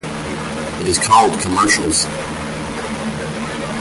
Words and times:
It 0.81 0.87
is 0.87 0.97
called 0.97 1.39
commercials. 1.41 2.07